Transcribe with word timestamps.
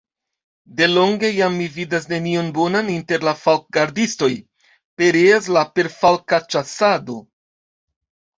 De 0.77 0.85
longe 0.93 1.29
jam 1.39 1.57
mi 1.61 1.67
vidas 1.75 2.07
nenion 2.13 2.49
bonan 2.55 2.89
inter 2.93 3.27
la 3.27 3.33
falkgardistoj, 3.43 4.31
pereas 5.03 5.51
la 5.59 5.65
perfalka 5.77 6.43
ĉasado! 6.57 7.21